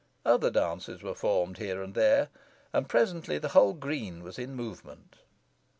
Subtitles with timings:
[0.25, 2.29] Other dances were formed here and there,
[2.73, 5.17] and presently the whole green was in movement.